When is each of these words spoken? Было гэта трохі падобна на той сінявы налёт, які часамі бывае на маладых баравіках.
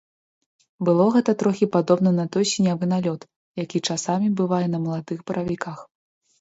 Было 0.87 1.05
гэта 1.15 1.35
трохі 1.43 1.67
падобна 1.75 2.09
на 2.21 2.25
той 2.37 2.49
сінявы 2.53 2.85
налёт, 2.95 3.21
які 3.63 3.85
часамі 3.91 4.35
бывае 4.43 4.65
на 4.75 4.83
маладых 4.89 5.19
баравіках. 5.31 5.89